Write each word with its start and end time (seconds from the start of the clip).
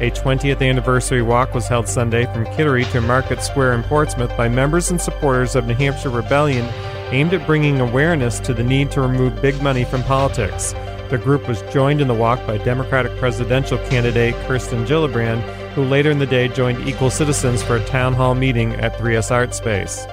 A 0.00 0.12
20th 0.12 0.62
anniversary 0.62 1.22
walk 1.22 1.54
was 1.54 1.66
held 1.66 1.88
Sunday 1.88 2.24
from 2.26 2.46
Kittery 2.54 2.84
to 2.92 3.00
Market 3.00 3.42
Square 3.42 3.74
in 3.74 3.82
Portsmouth 3.82 4.30
by 4.36 4.48
members 4.48 4.92
and 4.92 5.00
supporters 5.00 5.56
of 5.56 5.66
New 5.66 5.74
Hampshire 5.74 6.10
Rebellion 6.10 6.64
aimed 7.10 7.34
at 7.34 7.44
bringing 7.48 7.80
awareness 7.80 8.38
to 8.40 8.54
the 8.54 8.62
need 8.62 8.92
to 8.92 9.00
remove 9.00 9.42
big 9.42 9.60
money 9.60 9.82
from 9.82 10.04
politics. 10.04 10.72
The 11.10 11.18
group 11.18 11.48
was 11.48 11.62
joined 11.72 12.00
in 12.00 12.06
the 12.06 12.14
walk 12.14 12.46
by 12.46 12.58
Democratic 12.58 13.16
presidential 13.18 13.78
candidate 13.88 14.36
Kirsten 14.46 14.84
Gillibrand, 14.84 15.40
who 15.72 15.82
later 15.82 16.12
in 16.12 16.20
the 16.20 16.26
day 16.26 16.46
joined 16.46 16.86
Equal 16.86 17.10
Citizens 17.10 17.60
for 17.60 17.74
a 17.74 17.84
town 17.86 18.14
hall 18.14 18.36
meeting 18.36 18.74
at 18.74 18.96
3S 18.98 19.32
Art 19.32 19.52
Space. 19.52 20.06